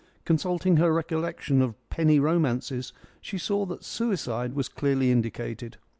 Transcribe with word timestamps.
Consulting 0.25 0.77
her 0.77 0.91
recollection 0.91 1.61
of 1.61 1.75
penny 1.91 2.19
romances 2.19 2.91
she 3.21 3.37
saw 3.37 3.67
that 3.67 3.83
suicide 3.83 4.55
was 4.55 4.67
clearly 4.67 5.11
indicated. 5.11 5.77